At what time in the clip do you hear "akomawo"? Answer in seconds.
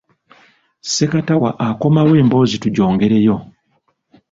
1.67-2.13